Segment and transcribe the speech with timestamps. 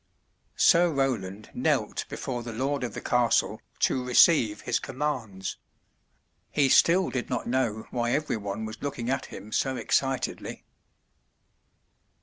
[0.55, 5.57] Sir Roland knelt before the lord of the castle to receive his commands.
[6.49, 10.63] He still did not know why every one was looking at him so excitedly.